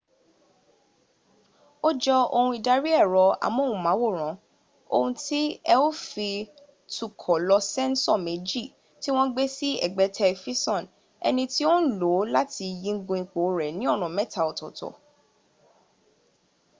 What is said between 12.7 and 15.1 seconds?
yígun ipo rẹ̀ ni ọnà mẹ́ta ọ̀tọ̀ọ̀tọ̀